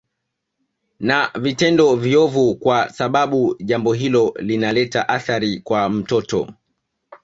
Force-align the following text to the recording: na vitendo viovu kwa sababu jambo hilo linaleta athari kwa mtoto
na 0.99 1.31
vitendo 1.41 1.95
viovu 1.95 2.55
kwa 2.55 2.89
sababu 2.89 3.55
jambo 3.59 3.93
hilo 3.93 4.33
linaleta 4.39 5.09
athari 5.09 5.59
kwa 5.59 5.89
mtoto 5.89 6.53